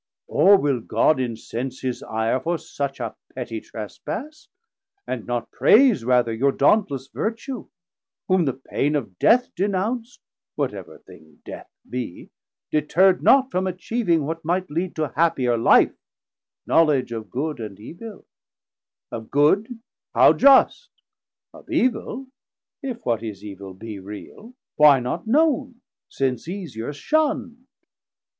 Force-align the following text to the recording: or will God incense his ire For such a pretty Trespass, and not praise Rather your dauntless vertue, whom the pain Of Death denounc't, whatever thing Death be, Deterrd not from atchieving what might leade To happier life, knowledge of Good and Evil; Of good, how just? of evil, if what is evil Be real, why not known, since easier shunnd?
or 0.25 0.57
will 0.57 0.79
God 0.79 1.19
incense 1.19 1.81
his 1.81 2.01
ire 2.01 2.39
For 2.39 2.57
such 2.57 2.99
a 2.99 3.15
pretty 3.35 3.61
Trespass, 3.61 4.47
and 5.05 5.27
not 5.27 5.51
praise 5.51 6.03
Rather 6.03 6.33
your 6.33 6.51
dauntless 6.51 7.07
vertue, 7.09 7.69
whom 8.27 8.45
the 8.45 8.53
pain 8.53 8.95
Of 8.95 9.19
Death 9.19 9.53
denounc't, 9.53 10.07
whatever 10.55 10.97
thing 10.97 11.43
Death 11.45 11.69
be, 11.87 12.31
Deterrd 12.73 13.21
not 13.21 13.51
from 13.51 13.65
atchieving 13.65 14.21
what 14.21 14.43
might 14.43 14.71
leade 14.71 14.95
To 14.95 15.09
happier 15.15 15.55
life, 15.55 15.93
knowledge 16.65 17.11
of 17.11 17.29
Good 17.29 17.59
and 17.59 17.79
Evil; 17.79 18.25
Of 19.11 19.29
good, 19.29 19.81
how 20.15 20.33
just? 20.33 20.89
of 21.53 21.69
evil, 21.69 22.25
if 22.81 23.05
what 23.05 23.21
is 23.21 23.45
evil 23.45 23.75
Be 23.75 23.99
real, 23.99 24.55
why 24.77 24.99
not 24.99 25.27
known, 25.27 25.81
since 26.09 26.47
easier 26.47 26.91
shunnd? 26.91 27.65